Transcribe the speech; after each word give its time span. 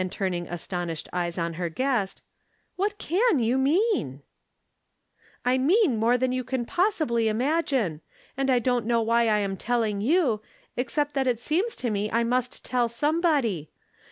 turning 0.09 0.47
astonished 0.47 1.07
eyes 1.13 1.37
on 1.37 1.53
her 1.53 1.69
guest," 1.69 2.23
what 2.75 2.97
can 2.97 3.37
you 3.37 3.55
mean?"" 3.55 4.23
I 5.45 5.59
mean 5.59 5.95
more 5.95 6.17
than 6.17 6.31
you 6.31 6.43
can 6.43 6.65
possibly 6.65 7.27
imagine. 7.27 8.01
And 8.35 8.49
I 8.49 8.57
don't 8.57 8.87
know 8.87 9.03
why 9.03 9.27
I 9.27 9.37
am 9.37 9.55
telling 9.57 10.01
you, 10.01 10.41
except 10.75 11.13
that 11.13 11.27
it 11.27 11.39
seems 11.39 11.75
to 11.75 11.91
me 11.91 12.11
I 12.11 12.23
must 12.23 12.65
tell 12.65 12.89
somebody. 12.89 13.69